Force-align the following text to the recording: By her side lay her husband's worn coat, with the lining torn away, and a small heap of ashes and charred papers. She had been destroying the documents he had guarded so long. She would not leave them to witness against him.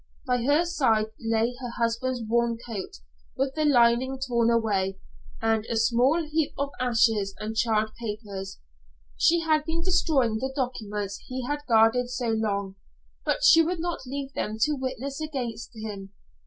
By 0.25 0.41
her 0.45 0.65
side 0.65 1.11
lay 1.19 1.53
her 1.61 1.69
husband's 1.77 2.23
worn 2.27 2.57
coat, 2.57 3.01
with 3.37 3.53
the 3.53 3.65
lining 3.65 4.17
torn 4.17 4.49
away, 4.49 4.97
and 5.43 5.63
a 5.67 5.75
small 5.77 6.23
heap 6.23 6.55
of 6.57 6.71
ashes 6.79 7.35
and 7.39 7.55
charred 7.55 7.93
papers. 7.99 8.59
She 9.15 9.41
had 9.41 9.63
been 9.63 9.83
destroying 9.83 10.37
the 10.37 10.51
documents 10.55 11.19
he 11.27 11.45
had 11.45 11.67
guarded 11.67 12.09
so 12.09 12.29
long. 12.29 12.77
She 13.43 13.61
would 13.61 13.79
not 13.79 14.07
leave 14.07 14.33
them 14.33 14.57
to 14.61 14.73
witness 14.73 15.21
against 15.21 15.69
him. 15.75 16.11